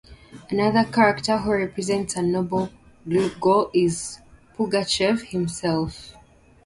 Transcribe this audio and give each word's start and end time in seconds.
Another 0.49 0.83
character 0.91 1.37
who 1.37 1.51
represents 1.51 2.15
a 2.15 2.23
noble 2.23 2.71
goal 3.39 3.69
is 3.71 4.17
Pugachev 4.57 5.27
himself. 5.27 6.15